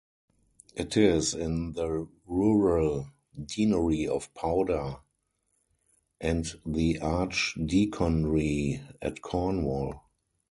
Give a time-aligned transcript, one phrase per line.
[0.73, 3.09] It is in the rural
[3.39, 4.95] deanery of Powder
[6.19, 10.01] and the archdeaconry of Cornwall.